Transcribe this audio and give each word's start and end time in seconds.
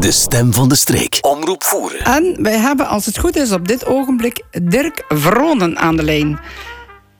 De 0.00 0.10
stem 0.10 0.52
van 0.52 0.68
de 0.68 0.74
streek. 0.74 1.18
Omroep 1.20 1.62
voeren. 1.62 1.98
En 1.98 2.42
wij 2.42 2.58
hebben, 2.58 2.86
als 2.86 3.06
het 3.06 3.18
goed 3.18 3.36
is, 3.36 3.52
op 3.52 3.68
dit 3.68 3.86
ogenblik 3.86 4.42
Dirk 4.62 5.04
Vronen 5.08 5.78
aan 5.78 5.96
de 5.96 6.02
lijn. 6.02 6.38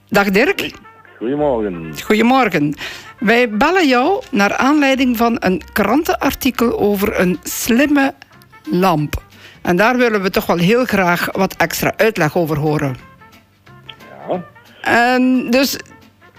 Dag 0.08 0.30
Dirk. 0.30 0.70
Goedemorgen. 1.18 1.94
Goedemorgen. 2.04 2.74
Wij 3.18 3.50
bellen 3.50 3.88
jou 3.88 4.22
naar 4.30 4.56
aanleiding 4.56 5.16
van 5.16 5.36
een 5.38 5.62
krantenartikel 5.72 6.78
over 6.78 7.20
een 7.20 7.38
slimme 7.42 8.14
lamp. 8.70 9.22
En 9.62 9.76
daar 9.76 9.96
willen 9.96 10.22
we 10.22 10.30
toch 10.30 10.46
wel 10.46 10.58
heel 10.58 10.84
graag 10.84 11.28
wat 11.32 11.54
extra 11.56 11.92
uitleg 11.96 12.36
over 12.36 12.58
horen. 12.58 12.96
Ja. 14.28 14.44
En 14.82 15.50
dus, 15.50 15.76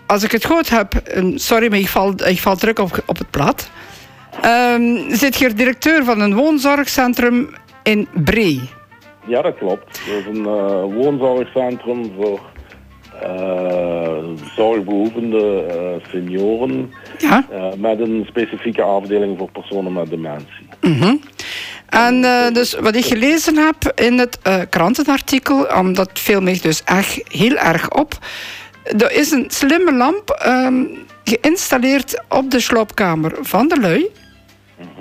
als 0.08 0.24
ik 0.24 0.32
het 0.32 0.46
goed 0.46 0.70
heb, 0.70 0.94
sorry, 1.36 1.70
maar 1.70 1.80
ik 1.80 1.90
val, 1.90 2.14
ik 2.26 2.40
val 2.40 2.56
terug 2.56 2.78
op, 2.78 3.04
op 3.06 3.18
het 3.18 3.30
plat. 3.30 3.70
Ehm, 4.42 5.14
zit 5.16 5.36
hier 5.36 5.56
directeur 5.56 6.04
van 6.04 6.20
een 6.20 6.36
woonzorgcentrum 6.36 7.50
in 7.84 8.08
Bree. 8.14 8.62
Ja, 9.26 9.42
dat 9.42 9.58
klopt. 9.58 10.02
Dat 10.08 10.18
is 10.18 10.38
een 10.38 10.46
eh, 10.46 10.84
woonzorgcentrum 10.84 12.12
voor 12.18 12.40
eh, 13.22 14.18
zorgbehoevende 14.56 15.64
eh, 15.64 16.10
senioren. 16.12 16.94
Ja. 17.18 17.46
met 17.78 18.00
een 18.00 18.26
specifieke 18.28 18.82
afdeling 18.82 19.38
voor 19.38 19.52
personen 19.52 19.94
met 19.94 20.10
dementie. 20.10 20.70
En 21.90 22.24
eh, 22.24 22.54
dus 22.54 22.74
wat 22.74 22.96
ik 22.96 23.06
gelezen 23.06 23.58
heb 23.58 23.92
in 23.96 24.20
het 24.20 24.40
krantenartikel, 24.70 25.66
omdat 25.78 26.10
viel 26.14 26.42
mij 26.42 26.60
dus 26.62 26.84
echt 26.84 27.22
heel 27.28 27.56
erg 27.56 27.92
op. 27.92 28.18
Er 28.84 29.12
is 29.12 29.32
een 29.32 29.46
slimme 29.48 29.94
lamp 29.94 30.30
ehm, 30.30 30.86
geïnstalleerd 31.24 32.24
op 32.30 32.52
de 32.52 32.60
sloopkamer 32.60 33.38
van 33.42 33.68
de 33.68 33.80
lui. 33.80 34.10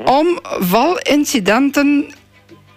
Om 0.04 0.38
valincidenten 0.58 2.06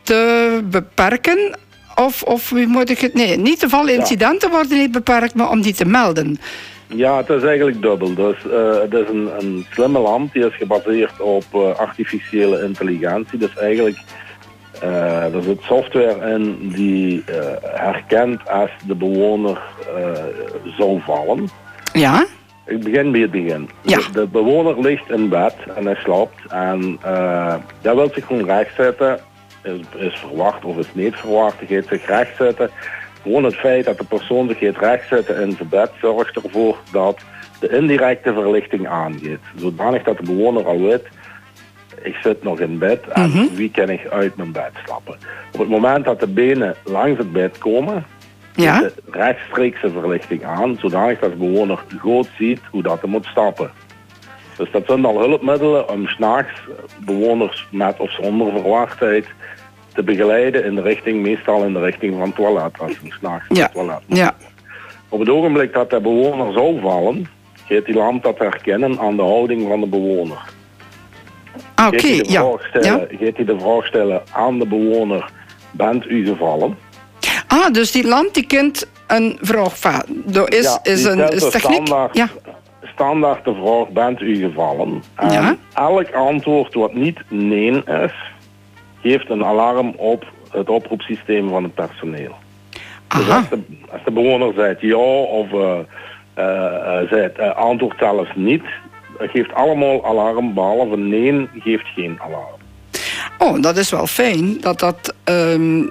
te 0.01 0.61
beperken. 0.69 1.57
Of, 1.95 2.23
of 2.23 2.49
wie 2.49 2.67
moet 2.67 2.89
ik 2.89 2.99
het. 2.99 3.13
Nee, 3.13 3.37
niet 3.37 3.59
de 3.59 3.69
valincidenten 3.69 4.49
worden 4.49 4.77
niet 4.77 4.91
beperkt, 4.91 5.35
maar 5.35 5.49
om 5.49 5.61
die 5.61 5.73
te 5.73 5.85
melden. 5.85 6.39
Ja, 6.87 7.17
het 7.17 7.29
is 7.29 7.43
eigenlijk 7.43 7.81
dubbel. 7.81 8.13
Dus, 8.13 8.35
eh, 8.51 8.79
het 8.81 8.93
is 8.93 9.07
een, 9.09 9.29
een 9.39 9.65
slimme 9.71 9.99
lamp 9.99 10.33
die 10.33 10.45
is 10.45 10.55
gebaseerd 10.55 11.21
op 11.21 11.45
eh, 11.51 11.75
artificiële 11.75 12.63
intelligentie. 12.63 13.39
Dus 13.39 13.57
eigenlijk 13.57 13.97
eh 14.81 15.35
er 15.35 15.43
zit 15.43 15.61
software 15.61 16.33
in 16.33 16.71
die 16.75 17.23
herkent 17.61 18.49
als 18.49 18.71
de 18.87 18.95
bewoner 18.95 19.61
zou 20.77 21.01
vallen. 21.05 21.49
Ja? 21.93 22.25
Ik 22.65 22.83
begin 22.83 23.11
bij 23.11 23.21
het 23.21 23.31
begin. 23.31 23.69
Ja. 23.81 23.97
De, 23.97 24.11
de 24.11 24.27
bewoner 24.27 24.81
ligt 24.81 25.09
in 25.09 25.29
bed 25.29 25.55
en 25.75 25.85
hij 25.85 25.95
slaapt. 25.95 26.45
En 26.47 26.99
uh, 27.05 27.55
hij 27.81 27.95
wil 27.95 28.09
zich 28.13 28.25
gewoon 28.25 28.45
rechtzetten. 28.45 29.19
Is, 29.63 29.79
is 29.95 30.19
verwacht 30.19 30.65
of 30.65 30.77
is 30.77 30.93
niet 30.93 31.15
verwacht. 31.15 31.55
Hij 31.59 31.67
gaat 31.67 31.87
zich 31.87 32.05
rechtzetten. 32.05 32.69
Gewoon 33.21 33.43
het 33.43 33.55
feit 33.55 33.85
dat 33.85 33.97
de 33.97 34.03
persoon 34.03 34.47
zich 34.47 34.57
gaat 34.57 34.77
rechtzetten 34.77 35.41
in 35.41 35.51
zijn 35.51 35.69
bed 35.69 35.91
zorgt 36.01 36.35
ervoor 36.35 36.77
dat 36.91 37.21
de 37.59 37.69
indirecte 37.69 38.33
verlichting 38.33 38.87
aangeeft. 38.87 39.41
Zodanig 39.55 40.03
dat 40.03 40.17
de 40.17 40.23
bewoner 40.23 40.65
al 40.65 40.79
weet, 40.79 41.07
ik 42.01 42.15
zit 42.15 42.43
nog 42.43 42.59
in 42.59 42.77
bed 42.77 43.07
en 43.07 43.55
wie 43.55 43.71
kan 43.71 43.89
ik 43.89 44.07
uit 44.07 44.35
mijn 44.35 44.51
bed 44.51 44.71
stappen. 44.83 45.17
Op 45.53 45.59
het 45.59 45.69
moment 45.69 46.05
dat 46.05 46.19
de 46.19 46.27
benen 46.27 46.75
langs 46.83 47.17
het 47.17 47.31
bed 47.31 47.57
komen, 47.57 48.05
Ja? 48.55 48.79
de 48.79 48.93
rechtstreekse 49.11 49.89
verlichting 49.89 50.43
aan, 50.45 50.77
zodanig 50.79 51.19
dat 51.19 51.31
de 51.31 51.37
bewoner 51.37 51.79
goed 51.99 52.29
ziet 52.37 52.59
hoe 52.71 52.81
dat 52.83 53.01
hij 53.01 53.09
moet 53.09 53.25
stappen. 53.25 53.71
Dus 54.57 54.71
dat 54.71 54.83
zijn 54.85 55.05
al 55.05 55.19
hulpmiddelen 55.19 55.89
om 55.89 56.07
s'nachts 56.07 56.61
bewoners 57.05 57.67
met 57.71 57.99
of 57.99 58.11
zonder 58.11 58.51
verwachtheid 58.51 59.25
te 59.93 60.03
begeleiden 60.03 60.65
in 60.65 60.75
de 60.75 60.81
richting, 60.81 61.21
meestal 61.21 61.63
in 61.63 61.73
de 61.73 61.79
richting 61.79 62.13
van 62.13 62.21
het 62.27 62.35
toilet, 62.35 62.79
als 62.79 62.91
ze 62.91 62.99
s'nachts 63.07 63.45
Ja. 63.49 63.63
het 63.63 63.73
toilet 63.73 63.99
moeten. 64.07 64.25
Ja. 64.25 64.35
Op 65.09 65.19
het 65.19 65.29
ogenblik 65.29 65.73
dat 65.73 65.89
de 65.89 65.99
bewoner 66.01 66.53
zou 66.53 66.79
vallen, 66.81 67.27
gaat 67.67 67.85
die 67.85 67.95
lamp 67.95 68.23
dat 68.23 68.37
herkennen 68.37 68.99
aan 68.99 69.15
de 69.15 69.21
houding 69.21 69.67
van 69.67 69.79
de 69.79 69.87
bewoner. 69.87 70.41
Ah, 71.75 71.87
Oké, 71.87 72.07
ja. 72.07 72.41
gaat 72.71 73.09
hij 73.35 73.45
de 73.45 73.55
vraag 73.59 73.85
stellen 73.85 74.21
aan 74.31 74.59
de 74.59 74.67
bewoner, 74.67 75.29
bent 75.71 76.09
u 76.09 76.25
gevallen? 76.25 76.77
Ah, 77.53 77.71
dus 77.73 77.91
die 77.91 78.07
lamp 78.07 78.33
die 78.33 78.45
kent 78.45 78.87
een 79.07 79.37
vraag. 79.41 80.03
Er 80.33 80.53
is, 80.53 80.63
Ja, 80.63 80.79
is 80.83 81.03
een 81.03 81.31
is 81.31 81.49
techniek. 81.49 81.85
Standaard, 81.87 82.15
Ja. 82.17 82.29
standaard 82.93 83.45
de 83.45 83.53
vraag, 83.53 83.89
bent 83.89 84.21
u 84.21 84.35
gevallen? 84.35 85.03
En 85.15 85.31
Ja. 85.31 85.55
elk 85.73 86.11
antwoord 86.11 86.73
wat 86.73 86.93
niet 86.93 87.19
nee 87.29 87.83
is, 87.85 88.13
geeft 89.01 89.29
een 89.29 89.45
alarm 89.45 89.93
op 89.97 90.25
het 90.51 90.69
oproepsysteem 90.69 91.49
van 91.49 91.63
het 91.63 91.73
personeel. 91.73 92.35
Dus 93.07 93.29
als 93.29 93.49
de, 93.49 93.59
als 93.91 94.01
de 94.05 94.11
bewoner 94.11 94.53
zegt 94.55 94.81
ja 94.81 94.95
of 95.41 95.51
eh, 95.53 95.79
eh, 96.33 97.09
zegt, 97.09 97.37
eh, 97.37 97.55
antwoord 97.55 97.97
zelfs 97.99 98.29
niet, 98.35 98.63
dat 99.19 99.29
geeft 99.29 99.53
allemaal 99.53 100.05
alarm, 100.05 100.53
behalve 100.53 100.97
nee 100.97 101.49
geeft 101.59 101.85
geen 101.95 102.19
alarm. 102.21 102.61
Oh, 103.37 103.61
dat 103.61 103.77
is 103.77 103.89
wel 103.89 104.07
fijn. 104.07 104.61
Dat 104.61 104.79
dat. 104.79 105.13
ehm, 105.23 105.81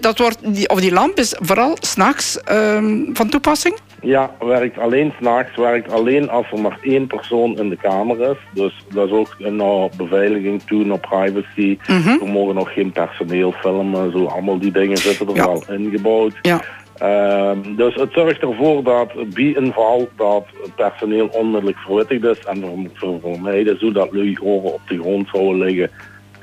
dat 0.00 0.18
wordt, 0.18 0.54
die, 0.54 0.68
of 0.68 0.80
die 0.80 0.92
lamp 0.92 1.18
is 1.18 1.36
vooral 1.40 1.76
s'nachts 1.80 2.38
um, 2.52 3.10
van 3.12 3.28
toepassing? 3.28 3.74
Ja, 4.02 4.30
werkt 4.38 4.78
alleen 4.78 5.12
s'nachts, 5.18 5.56
werkt 5.56 5.92
alleen 5.92 6.30
als 6.30 6.46
er 6.52 6.60
maar 6.60 6.78
één 6.82 7.06
persoon 7.06 7.58
in 7.58 7.68
de 7.68 7.76
kamer 7.76 8.30
is. 8.30 8.36
Dus 8.54 8.84
dat 8.94 9.06
is 9.06 9.12
ook 9.12 9.36
naar 9.38 9.88
beveiliging 9.96 10.62
toe, 10.62 10.84
naar 10.84 10.98
privacy. 10.98 11.78
We 12.20 12.26
mogen 12.26 12.54
nog 12.54 12.72
geen 12.72 12.92
personeel 12.92 13.52
filmen, 13.52 14.10
zo 14.12 14.24
allemaal 14.24 14.58
die 14.58 14.72
dingen 14.72 14.96
zitten 14.96 15.28
er 15.28 15.34
Ja. 15.34 15.46
wel 15.46 15.64
ingebouwd. 15.68 16.32
Ja. 16.42 16.60
Ehm, 16.98 17.74
dus 17.76 17.94
het 17.94 18.12
zorgt 18.12 18.40
ervoor 18.42 18.82
dat 18.82 19.12
bij 19.34 19.56
een 19.56 19.72
val 19.72 20.08
dat 20.16 20.44
het 20.62 20.74
personeel 20.74 21.26
onmiddellijk 21.26 21.78
verwittigd 21.78 22.24
is 22.24 22.44
en 22.44 22.60
ver- 22.60 22.90
ver- 22.94 23.20
vermijden 23.32 23.78
zodat 23.78 24.08
lui 24.12 24.36
oren 24.42 24.72
op 24.72 24.80
de 24.88 24.98
grond 25.00 25.28
zouden 25.32 25.58
liggen. 25.66 25.90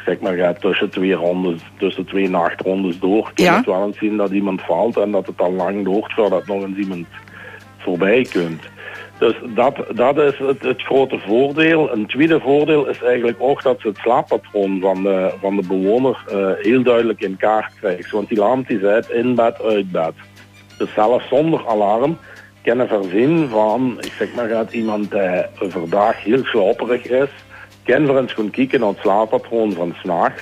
Zeg 0.08 0.20
maar 0.20 0.38
ja, 0.38 0.54
tussen 0.54 0.90
twee 0.90 1.14
rondes, 1.14 1.62
tussen 1.78 2.06
twee 2.06 2.30
nachtrondes 2.30 3.00
door. 3.00 3.32
Kun 3.34 3.44
je 3.44 3.50
Ja. 3.52 3.58
het 3.58 3.66
wel 3.66 3.86
eens 3.86 3.98
zien 3.98 4.18
dat 4.18 4.32
iemand 4.32 4.62
valt 4.62 4.98
en 4.98 5.12
dat 5.12 5.26
het 5.28 5.42
al 5.42 5.52
lang 5.54 5.86
doort 5.86 6.14
voordat 6.14 6.46
nog 6.48 6.64
eens 6.64 6.78
iemand 6.78 7.08
voorbij 7.78 8.28
kunt. 8.32 8.62
Dus 9.18 9.34
dat, 9.56 9.76
dat 9.94 10.18
is 10.18 10.38
het, 10.38 10.62
het 10.62 10.82
grote 10.82 11.20
voordeel. 11.20 11.92
Een 11.94 12.06
tweede 12.08 12.40
voordeel 12.40 12.88
is 12.88 13.02
eigenlijk 13.04 13.38
ook 13.40 13.64
dat 13.64 13.80
ze 13.80 13.88
het 13.88 13.98
slaappatroon 13.98 14.80
van 14.80 15.04
de, 15.04 15.34
van 15.42 15.56
de 15.56 15.68
bewoner 15.68 16.24
eh, 16.32 16.52
heel 16.58 16.84
duidelijk 16.84 17.22
in 17.22 17.38
kaart 17.38 17.74
krijgt. 17.80 18.12
Want 18.12 18.30
die 18.30 18.38
lamp 18.38 18.68
die 18.68 18.80
zegt 18.80 19.12
in 19.12 19.36
bed, 19.36 19.62
uit 19.64 19.92
bed. 19.92 20.14
Dus 20.78 20.94
zelfs 20.94 21.28
zonder 21.28 21.68
alarm 21.68 22.18
kunnen 22.64 22.88
voorzien 22.88 23.50
van, 23.50 23.98
ik 24.02 24.12
zeg 24.18 24.34
maar, 24.36 24.48
gaat 24.48 24.74
iemand 24.74 25.12
die 25.12 25.46
overdag 25.60 26.24
heel 26.24 26.44
slaperig 26.44 27.06
is, 27.08 27.30
kan 27.88 28.06
voor 28.06 28.18
eens 28.18 28.34
gaan 28.34 28.50
kijken 28.50 28.80
naar 28.80 28.90
het 28.90 28.98
slaappatroon 29.00 29.74
van 29.74 29.96
s'nachts. 30.02 30.42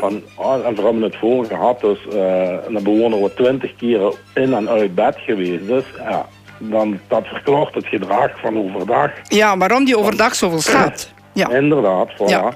Van, 0.00 0.22
ah, 0.34 0.66
en 0.66 0.74
we 0.74 0.82
hebben 0.82 1.02
het 1.02 1.16
voor 1.16 1.44
gehad, 1.44 1.80
dus 1.80 1.98
eh, 2.08 2.54
een 2.66 2.82
bewoner 2.82 3.20
wat 3.20 3.36
twintig 3.36 3.76
keren 3.76 4.12
in 4.34 4.54
en 4.54 4.68
uit 4.68 4.94
bed 4.94 5.16
geweest 5.18 5.68
is, 5.68 5.84
ja, 5.98 6.26
dan 6.58 6.98
dat 7.08 7.26
verklaart 7.26 7.74
het 7.74 7.86
gedrag 7.86 8.40
van 8.40 8.58
overdag. 8.58 9.10
Ja, 9.28 9.56
waarom 9.56 9.84
die 9.84 9.98
overdag 9.98 10.34
zoveel 10.34 10.60
slaapt. 10.60 11.10
Ja. 11.34 11.50
Inderdaad, 11.50 12.08
voilà. 12.12 12.26
Ja. 12.26 12.52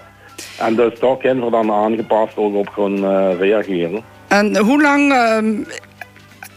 En 0.59 0.75
dus 0.75 0.99
daar 0.99 1.17
kunnen 1.17 1.45
we 1.45 1.51
dan 1.51 1.73
aangepast 1.73 2.37
ook 2.37 2.55
op 2.55 2.69
gaan 2.69 3.05
eh, 3.05 3.39
reageren. 3.39 4.03
En 4.29 4.57
hoe 4.57 4.83
lang 4.83 5.13
ehm, 5.13 5.55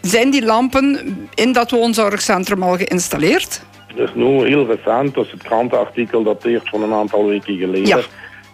zijn 0.01 0.29
die 0.29 0.45
lampen 0.45 1.27
in 1.33 1.51
dat 1.51 1.71
woonzorgcentrum 1.71 2.63
al 2.63 2.77
geïnstalleerd? 2.77 3.61
Dus 3.95 4.13
nu 4.13 4.25
heel 4.25 4.65
recent, 4.65 5.13
dus 5.13 5.31
het 5.31 5.43
krantenartikel 5.43 6.23
dateert 6.23 6.69
van 6.69 6.83
een 6.83 6.93
aantal 6.93 7.25
weken 7.25 7.57
geleden. 7.57 7.87
Ja. 7.87 7.99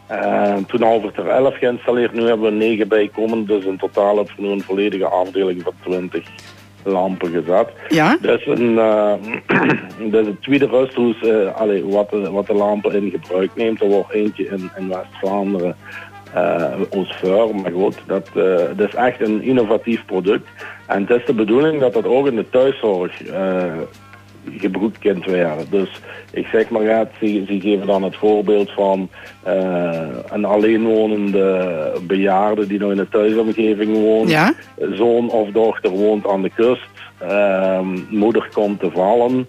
Eh, 0.08 0.56
toen 0.68 0.82
hadden 0.82 1.12
we 1.12 1.22
er 1.22 1.28
11 1.28 1.58
geïnstalleerd, 1.58 2.14
nu 2.14 2.28
hebben 2.28 2.52
we 2.52 2.58
9 2.58 2.88
bijkomend. 2.88 3.48
Dus 3.48 3.66
in 3.66 3.78
totaal 3.78 4.16
hebben 4.16 4.34
we 4.36 4.42
nu 4.42 4.50
een 4.50 4.62
volledige 4.62 5.06
afdeling 5.06 5.62
van 5.62 5.74
20 5.84 6.24
lampen 6.84 7.32
gezet. 7.32 7.70
Ja. 7.90 8.18
Dat 8.22 8.40
is, 8.40 8.46
een, 8.46 8.80
eh, 8.80 9.14
dat 10.12 10.22
is 10.22 10.28
het 10.28 10.42
tweede 10.42 10.68
rusthuis 10.68 11.22
eh, 11.22 11.56
allee, 11.56 11.86
wat, 11.86 12.10
de, 12.10 12.32
wat 12.32 12.48
de 12.48 12.54
lampen 12.54 12.94
in 12.94 13.10
gebruik 13.10 13.52
neemt. 13.56 13.82
Er 13.82 13.88
wordt 13.88 14.12
eentje 14.12 14.48
in, 14.48 14.72
in 14.78 14.88
West-Vlaanderen, 14.88 15.76
eh 16.34 16.82
Oostvuur. 16.90 17.56
Maar 17.56 17.72
goed, 17.72 17.98
dat, 18.06 18.28
eh, 18.36 18.58
dat 18.76 18.88
is 18.88 18.96
echt 18.96 19.22
een 19.22 19.42
innovatief 19.42 20.06
product. 20.06 20.48
En 20.88 21.02
het 21.02 21.20
is 21.20 21.26
de 21.26 21.34
bedoeling 21.34 21.80
dat 21.80 21.94
dat 21.94 22.06
ook 22.06 22.28
in 22.28 22.36
de 22.36 22.50
thuiszorg 22.50 23.24
eh, 23.24 23.64
gebruikt 24.58 25.00
kunt 25.00 25.26
werden. 25.26 25.66
Dus 25.70 26.02
ik 26.32 26.46
zeg 26.46 26.70
maar, 26.70 26.84
ja, 26.84 27.08
ze, 27.20 27.44
ze 27.48 27.60
geven 27.60 27.88
dan 27.88 28.04
het 28.04 28.16
voorbeeld 28.16 28.72
van 28.72 29.10
eh, 29.44 30.08
een 30.30 30.46
alleenwonende 30.46 32.02
bejaarde 32.08 32.68
die 32.68 32.80
nog 32.80 32.92
in 32.92 32.98
de 32.98 33.10
thuisomgeving 33.10 33.94
woont. 33.94 34.30
Ja. 34.30 34.54
Zoon 34.92 35.30
of 35.30 35.50
dochter 35.50 35.90
woont 35.90 36.28
aan 36.28 36.42
de 36.42 36.52
kust. 36.56 36.90
Ehm, 37.18 37.98
moeder 38.10 38.50
komt 38.54 38.80
te 38.80 38.92
vallen 38.92 39.48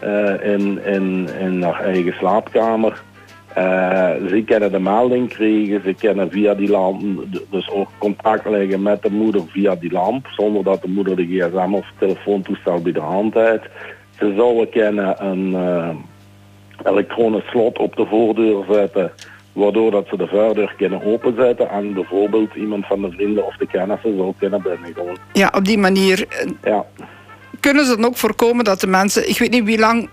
eh, 0.00 0.52
in, 0.52 0.84
in, 0.84 1.28
in 1.40 1.62
haar 1.62 1.80
eigen 1.80 2.12
slaapkamer. 2.12 3.02
ze 4.28 4.42
kunnen 4.46 4.72
de 4.72 4.80
melding 4.80 5.28
krijgen, 5.28 5.82
ze 5.84 5.94
kunnen 5.94 6.30
via 6.30 6.54
die 6.54 6.70
lamp 6.70 7.24
dus 7.50 7.70
ook 7.70 7.88
contact 7.98 8.48
leggen 8.48 8.82
met 8.82 9.02
de 9.02 9.10
moeder 9.10 9.42
via 9.46 9.74
die 9.74 9.92
lamp, 9.92 10.26
zonder 10.26 10.64
dat 10.64 10.82
de 10.82 10.88
moeder 10.88 11.16
de 11.16 11.26
gsm 11.26 11.74
of 11.74 11.86
telefoontoestel 11.98 12.80
bij 12.80 12.92
de 12.92 13.00
hand 13.00 13.34
heeft. 13.34 13.68
Ze 14.18 14.34
zouden 14.36 14.70
kunnen 14.70 15.24
een 15.24 15.56
elektronisch 16.84 17.46
slot 17.46 17.78
op 17.78 17.96
de 17.96 18.06
voordeur 18.06 18.64
zetten 18.70 19.12
waardoor 19.52 19.90
dat 19.90 20.06
ze 20.08 20.16
de 20.16 20.26
voordeur 20.26 20.74
kunnen 20.76 21.02
openzetten 21.04 21.70
en 21.70 21.94
bijvoorbeeld 21.94 22.54
iemand 22.54 22.86
van 22.86 23.02
de 23.02 23.10
vrienden 23.10 23.46
of 23.46 23.56
de 23.56 23.66
kennissen 23.66 24.16
zou 24.16 24.32
kunnen 24.38 24.62
binnenkomen. 24.62 25.16
Ja, 25.32 25.52
op 25.54 25.64
die 25.64 25.78
manier 25.78 26.26
eh, 26.28 26.50
ja. 26.62 26.84
kunnen 27.60 27.86
ze 27.86 27.96
dan 27.96 28.04
ook 28.04 28.16
voorkomen 28.16 28.64
dat 28.64 28.80
de 28.80 28.86
mensen, 28.86 29.28
ik 29.28 29.38
weet 29.38 29.50
niet 29.50 29.64
wie 29.64 29.78
lang 29.78 30.08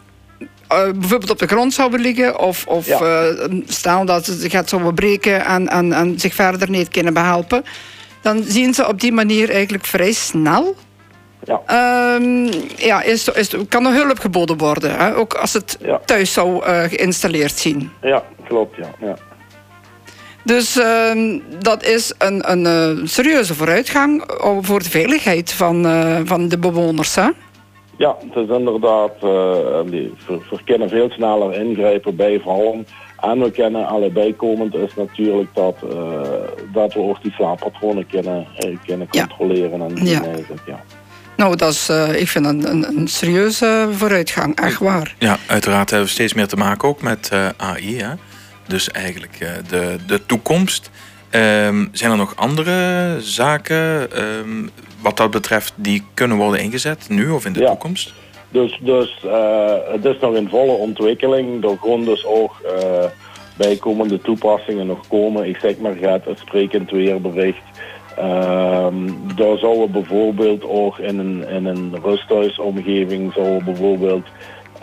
uh, 0.74 0.84
bijvoorbeeld 0.92 1.32
op 1.32 1.40
de 1.40 1.48
grond 1.48 1.74
zouden 1.74 2.00
liggen 2.00 2.40
of, 2.40 2.68
of 2.68 2.88
ja. 2.88 3.30
uh, 3.30 3.62
stel 3.66 4.06
dat 4.06 4.26
ze 4.26 4.34
zich 4.34 4.52
gaat 4.52 4.70
zouden 4.70 4.94
breken 4.94 5.46
en, 5.46 5.68
en, 5.68 5.94
en 5.94 6.20
zich 6.20 6.34
verder 6.34 6.70
niet 6.70 6.90
kunnen 6.90 7.14
behelpen, 7.14 7.64
dan 8.22 8.44
zien 8.44 8.74
ze 8.74 8.88
op 8.88 9.02
die 9.02 9.12
manier 9.12 9.50
eigenlijk 9.50 9.86
vrij 9.86 10.12
snel 10.12 10.76
ja. 11.44 12.16
Um, 12.16 12.50
ja, 12.78 13.02
is, 13.02 13.28
is, 13.28 13.56
kan 13.70 13.86
er 13.86 13.94
hulp 13.94 14.20
geboden 14.20 14.58
worden, 14.58 14.98
hè? 14.98 15.16
ook 15.16 15.34
als 15.34 15.54
het 15.54 15.78
thuis 16.06 16.34
zou 16.34 16.66
uh, 16.66 16.82
geïnstalleerd 16.84 17.58
zien. 17.58 17.92
Ja, 18.02 18.24
klopt, 18.48 18.76
ja. 18.76 18.90
ja. 19.00 19.16
Dus 20.44 20.78
uh, 20.78 21.40
dat 21.60 21.84
is 21.84 22.14
een, 22.18 22.52
een 22.52 22.66
uh, 22.98 23.06
serieuze 23.06 23.56
vooruitgang 23.56 24.24
voor 24.62 24.80
de 24.80 24.90
veiligheid 24.90 25.54
van, 25.54 25.86
uh, 25.86 26.20
van 26.24 26.48
de 26.48 26.58
bewoners. 26.58 27.16
Hè? 27.16 27.30
Ja, 27.98 28.16
het 28.20 28.50
is 28.50 28.56
inderdaad, 28.58 29.12
we, 29.20 30.60
kunnen 30.66 30.90
veel 30.90 31.10
sneller 31.10 31.54
ingrijpen 31.54 32.16
bij 32.16 32.40
vallen. 32.40 32.88
En 33.20 33.40
we 33.40 33.52
kennen 33.52 33.88
allebei 33.88 34.36
komend 34.36 34.76
is 34.76 34.96
natuurlijk 34.96 35.50
dat, 35.54 35.76
dat 36.74 36.94
we 36.94 37.00
ook 37.00 37.22
die 37.24 37.32
slaappatronen 37.32 38.08
kunnen, 38.08 38.48
kunnen 38.86 39.08
controleren. 39.10 39.82
En 39.82 40.06
ja. 40.06 40.22
ja. 40.66 40.80
Nou, 41.40 41.56
dat 41.56 41.72
is, 41.72 41.90
uh, 41.90 42.22
ik 42.22 42.28
vind 42.28 42.46
een, 42.46 42.72
een, 42.72 42.86
een, 42.98 43.08
serieuze 43.08 43.88
vooruitgang, 43.92 44.56
echt 44.56 44.80
waar. 44.80 45.16
Ja, 45.20 45.38
uiteraard 45.48 45.90
hebben 45.90 46.08
we 46.08 46.14
steeds 46.14 46.34
meer 46.34 46.48
te 46.48 46.56
maken 46.56 46.88
ook 46.88 47.02
met 47.02 47.30
uh, 47.34 47.48
AI. 47.58 47.98
Hè? 47.98 48.14
Dus 48.68 48.92
eigenlijk 48.92 49.38
uh, 49.40 49.50
de, 49.70 49.96
de 50.08 50.26
toekomst. 50.26 50.90
Um, 51.32 51.90
zijn 51.92 52.12
er 52.12 52.18
nog 52.18 52.36
andere 52.36 53.16
zaken 53.20 54.10
um, 54.24 54.70
wat 55.02 55.18
dat 55.18 55.32
betreft 55.32 55.74
die 55.76 56.04
kunnen 56.14 56.38
worden 56.38 56.62
ingezet 56.62 57.10
nu 57.10 57.30
of 57.30 57.46
in 57.46 57.54
de 57.54 57.60
ja. 57.60 57.68
toekomst? 57.68 58.14
Dus, 58.50 58.80
dus 58.82 59.26
het 59.92 60.06
is 60.06 60.20
nog 60.22 60.36
in 60.36 60.50
volle 60.50 60.72
ontwikkeling. 60.72 61.64
Er 61.64 61.78
gaan 61.82 62.04
dus 62.04 62.26
ook 62.26 62.56
bijkomende 63.58 64.22
toepassingen 64.22 64.88
nog 64.88 65.08
komen. 65.08 65.48
Ik 65.48 65.58
zeg 65.58 65.78
maar, 65.78 65.96
gaat 66.02 66.28
een 66.28 66.38
sprekend 66.38 66.92
weerbericht 66.92 67.64
Um, 68.90 69.36
daar 69.36 69.58
zouden 69.58 69.92
bijvoorbeeld 69.92 70.64
ook 70.64 70.98
in 70.98 71.20
een, 71.20 71.48
in 71.48 71.66
een 71.66 71.96
rusthuisomgeving 72.04 73.34
zouden 73.34 73.64
bijvoorbeeld 73.64 74.28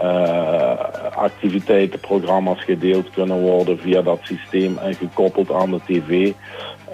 uh, 0.00 0.72
activiteiten, 1.14 2.00
programma's 2.00 2.64
gedeeld 2.64 3.10
kunnen 3.10 3.40
worden 3.40 3.78
via 3.78 4.02
dat 4.02 4.18
systeem 4.22 4.78
en 4.78 4.94
gekoppeld 4.94 5.52
aan 5.52 5.70
de 5.70 5.80
tv. 5.86 6.32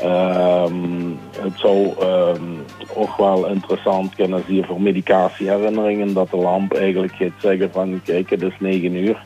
Um, 0.04 1.18
het 1.38 1.52
zou 1.58 1.94
um, 2.02 2.64
ook 2.94 3.16
wel 3.16 3.46
interessant 3.46 4.14
kunnen 4.14 4.44
zijn 4.46 4.64
voor 4.64 4.80
medicatieherinneringen 4.80 6.14
dat 6.14 6.30
de 6.30 6.36
lamp 6.36 6.74
eigenlijk 6.74 7.12
gaat 7.12 7.32
zeggen 7.38 7.70
van 7.72 8.00
kijk 8.04 8.30
het 8.30 8.42
is 8.42 8.54
9 8.58 8.94
uur, 8.94 9.22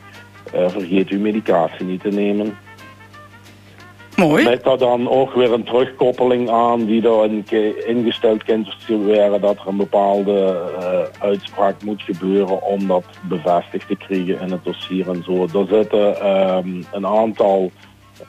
uh, 0.55 0.69
vergeet 0.69 1.09
uw 1.09 1.19
medicatie 1.19 1.85
niet 1.85 2.01
te 2.01 2.09
nemen. 2.09 2.57
Mooi. 4.17 4.43
Met 4.43 4.63
daar 4.63 4.77
dan 4.77 5.09
ook 5.09 5.33
weer 5.33 5.53
een 5.53 5.63
terugkoppeling 5.63 6.49
aan 6.49 6.85
die 6.85 7.09
er 7.09 7.87
ingesteld 7.87 8.43
kan 8.43 8.67
worden 8.87 9.41
dat 9.41 9.57
er 9.59 9.67
een 9.67 9.77
bepaalde 9.77 10.61
uh, 10.79 11.23
uitspraak 11.23 11.83
moet 11.83 12.01
gebeuren 12.01 12.63
om 12.63 12.87
dat 12.87 13.03
bevestigd 13.29 13.87
te 13.87 13.95
krijgen 13.95 14.39
in 14.39 14.51
het 14.51 14.63
dossier 14.63 15.09
en 15.09 15.23
zo. 15.23 15.43
Er 15.43 15.67
zitten 15.69 16.27
um, 16.27 16.85
een 16.91 17.05
aantal 17.05 17.71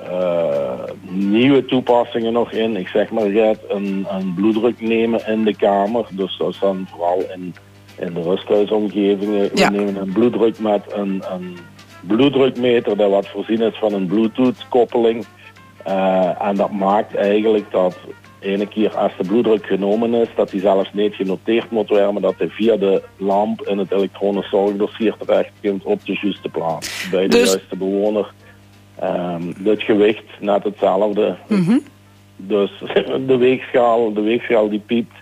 uh, 0.03 0.85
nieuwe 1.09 1.65
toepassingen 1.65 2.33
nog 2.33 2.53
in. 2.53 2.77
Ik 2.77 2.89
zeg 2.89 3.11
maar, 3.11 3.27
je 3.27 3.41
hebt 3.41 3.65
een, 3.69 4.07
een, 4.11 4.35
bloeddruk 4.35 4.81
nemen 4.81 5.27
in 5.27 5.45
de 5.45 5.57
kamer. 5.57 6.07
Dus 6.11 6.37
dat 6.37 6.49
is 6.49 6.59
dan 6.59 6.87
vooral 6.91 7.23
in, 7.35 7.55
in 7.99 8.15
de 8.15 8.23
rusthuisomgevingen. 8.23 9.51
Ja. 9.55 9.71
We 9.71 9.77
nemen 9.77 9.97
een 9.97 10.13
bloeddruk 10.13 10.59
met 10.59 10.83
een, 10.93 11.23
een 11.31 11.57
bloeddrukmeter 12.01 12.97
dat 12.97 13.11
wat 13.11 13.29
voorzien 13.29 13.61
is 13.61 13.79
van 13.79 13.93
een 13.93 14.07
bluetooth 14.07 14.69
koppeling. 14.69 15.25
Uh, 15.89 16.43
en 16.43 16.57
dat 16.57 16.71
maakt 16.71 17.15
eigenlijk 17.15 17.71
dat 17.71 17.99
ene 18.41 18.67
keer 18.67 18.97
als 18.97 19.13
de 19.17 19.27
bloeddruk 19.27 19.67
genomen 19.67 20.15
is, 20.15 20.29
dat 20.37 20.51
die 20.51 20.61
zelfs 20.61 20.93
niet 20.93 21.15
genoteerd 21.15 21.71
moet 21.71 21.89
worden, 21.89 22.13
maar 22.13 22.23
dat 22.23 22.35
hij 22.39 22.49
via 22.49 22.77
de 22.77 23.03
lamp 23.17 23.63
in 23.63 23.79
het 23.79 23.91
elektronisch 23.91 24.49
zorgdossier 24.49 25.15
terecht 25.19 25.51
komt 25.63 25.85
op 25.85 26.05
de 26.05 26.19
juiste 26.23 26.49
plaats. 26.49 27.09
Bij 27.11 27.23
de 27.23 27.29
Dus- 27.29 27.51
juiste 27.53 27.77
bewoner. 27.77 28.33
Um, 29.03 29.55
het 29.65 29.83
gewicht 29.83 30.25
net 30.41 30.65
hetzelfde. 30.65 31.37
Mhm. 31.49 31.79
Dus 32.37 32.71
de 33.27 33.37
weegschaal, 33.37 34.13
de 34.13 34.21
weegschaal 34.21 34.69
die 34.69 34.83
piept 34.87 35.15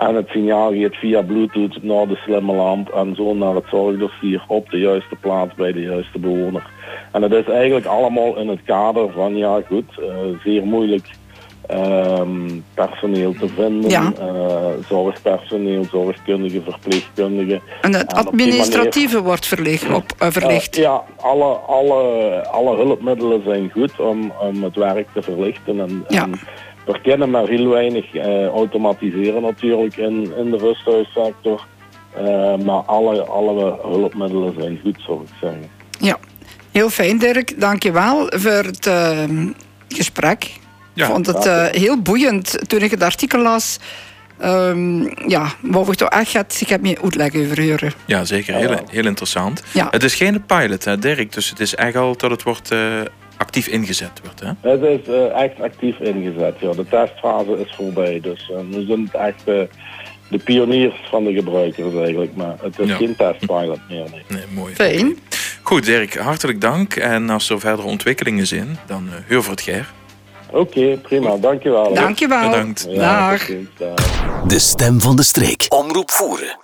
en 0.00 0.14
het 0.14 0.28
signaal 0.28 0.72
gaat 0.74 0.96
via 0.96 1.22
bluetooth 1.22 1.82
naar 1.82 2.06
de 2.06 2.16
slimme 2.16 2.52
lamp 2.54 2.88
en 2.88 3.14
zo 3.14 3.34
naar 3.34 3.54
het 3.54 3.64
zorgdossier 3.70 4.44
op 4.48 4.70
de 4.70 4.78
juiste 4.78 5.16
plaats 5.20 5.54
bij 5.54 5.72
de 5.72 5.80
juiste 5.80 6.18
bewoner. 6.18 6.70
En 7.12 7.22
het 7.22 7.32
is 7.32 7.44
eigenlijk 7.44 7.86
allemaal 7.86 8.36
in 8.36 8.48
het 8.48 8.62
kader 8.64 9.12
van, 9.12 9.36
ja 9.36 9.60
goed, 9.66 9.84
uh, 9.98 10.06
zeer 10.44 10.62
moeilijk 10.62 11.10
um, 11.74 12.64
personeel 12.74 13.34
te 13.38 13.48
vinden. 13.48 13.90
Ja. 13.90 14.12
Uh, 14.20 14.66
zorgpersoneel, 14.88 15.84
zorgkundigen, 15.90 16.62
verpleegkundigen. 16.62 17.60
En 17.80 17.94
het 17.94 18.14
administratieve 18.14 19.22
wordt 19.22 19.46
verlicht. 19.46 19.92
Op, 19.92 20.12
uh, 20.22 20.28
verlicht. 20.30 20.76
ja, 20.76 21.02
alle, 21.16 21.44
alle, 21.54 22.02
alle 22.50 22.76
hulpmiddelen 22.76 23.42
zijn 23.44 23.70
goed 23.70 24.00
om, 24.00 24.32
om 24.40 24.62
het 24.62 24.76
werk 24.76 25.06
te 25.14 25.22
verlichten. 25.22 25.80
En, 25.80 26.04
Ja. 26.08 26.22
en 26.22 26.40
we 26.84 27.00
kunnen 27.02 27.30
maar 27.30 27.48
heel 27.48 27.68
weinig 27.68 28.14
eh, 28.14 28.46
automatiseren 28.46 29.42
natuurlijk 29.42 29.96
in, 29.96 30.32
in 30.36 30.50
de 30.50 30.56
rusthuissector. 30.56 31.66
Eh, 32.14 32.56
maar 32.56 32.82
alle, 32.86 33.22
alle 33.24 33.78
hulpmiddelen 33.82 34.54
zijn 34.58 34.80
goed, 34.82 35.02
zou 35.06 35.20
ik 35.22 35.28
zeggen. 35.40 35.70
Ja, 35.98 36.18
heel 36.70 36.90
fijn 36.90 37.18
Dirk. 37.18 37.60
Dank 37.60 37.82
je 37.82 37.92
wel 37.92 38.26
voor 38.30 38.64
het 38.64 38.86
eh, 38.86 39.28
Ja. 40.94 41.04
Ik 41.06 41.10
vond 41.12 41.26
het 41.26 41.46
eh, 41.46 41.66
heel 41.66 42.00
boeiend 42.02 42.68
toen 42.68 42.80
ik 42.82 42.90
het 42.90 43.02
artikel 43.02 43.38
las. 43.42 43.78
Ehm, 44.38 45.02
ja, 45.28 45.46
ik 45.62 45.94
toch 45.94 46.08
echt 46.08 46.30
gaat, 46.30 46.56
ik 46.60 46.68
heb 46.68 46.80
me 46.80 46.98
uitleg 47.02 47.34
over 47.34 47.62
horen. 47.62 47.92
Ja, 48.06 48.24
zeker. 48.24 48.54
Heel, 48.54 48.76
heel 48.90 49.06
interessant. 49.06 49.62
Ja. 49.72 49.88
Het 49.90 50.02
is 50.02 50.14
geen 50.14 50.44
pilot, 50.46 50.84
hè, 50.84 50.98
Dirk. 50.98 51.32
Dus 51.32 51.50
het 51.50 51.60
is 51.60 51.74
echt 51.74 51.96
al 51.96 52.16
dat 52.16 52.30
het 52.30 52.42
wordt, 52.42 52.70
eh, 52.70 53.00
actief 53.36 53.66
ingezet 53.66 54.20
wordt. 54.24 54.40
Hè? 54.40 54.70
Het 54.70 54.82
is 54.82 55.14
eh, 55.14 55.42
echt 55.42 55.60
actief 55.60 55.98
ingezet. 55.98 56.54
Ja. 56.60 56.72
De 56.72 56.86
testfase 56.88 57.64
is 57.66 57.74
voorbij. 57.76 58.20
Dus 58.20 58.50
we 58.70 58.84
zijn 58.86 59.10
echt 59.12 59.42
eh, 59.44 59.60
de 60.28 60.38
pioniers 60.38 60.94
van 61.10 61.24
de 61.24 61.32
gebruikers 61.32 61.94
eigenlijk. 61.94 62.36
Maar 62.36 62.54
het 62.62 62.78
is 62.78 62.88
Ja. 62.88 62.96
geen 62.96 63.16
testpilot 63.16 63.78
meer. 63.88 64.04
Nee. 64.10 64.22
Nee, 64.28 64.44
mooi. 64.54 64.74
Fijn. 64.74 65.18
Goed, 65.62 65.84
Dirk, 65.84 66.14
hartelijk 66.14 66.60
dank. 66.60 66.94
En 66.96 67.30
als 67.30 67.50
er 67.50 67.60
verdere 67.60 67.88
ontwikkelingen 67.88 68.46
zijn, 68.46 68.78
dan 68.86 69.06
uh, 69.06 69.12
huur 69.26 69.42
voor 69.42 69.52
het 69.52 69.62
ger. 69.62 69.92
Oké, 70.52 70.96
prima. 71.02 71.36
Dankjewel. 71.36 71.94
Dank 71.94 72.18
je 72.18 72.28
wel. 72.28 72.50
Bedankt. 72.50 72.86
Ja. 72.88 73.30
Dag. 73.30 73.46
De 74.46 74.58
stem 74.58 75.00
van 75.00 75.16
de 75.16 75.22
streek. 75.22 75.66
Omroep 75.68 76.10
voeren. 76.10 76.58